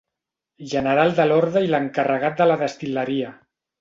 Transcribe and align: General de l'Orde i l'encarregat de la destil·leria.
General 0.71 1.13
de 1.19 1.27
l'Orde 1.27 1.63
i 1.67 1.71
l'encarregat 1.73 2.41
de 2.41 2.49
la 2.53 2.57
destil·leria. 2.63 3.31